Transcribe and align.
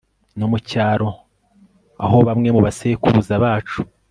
yo 0.39 0.45
mu 0.51 0.57
cyaro 0.69 1.09
aho 2.03 2.17
bamwe 2.27 2.49
mu 2.55 2.61
basekuruza 2.65 3.33
bacu 3.43 3.79